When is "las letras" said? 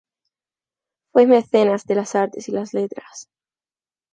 2.51-3.29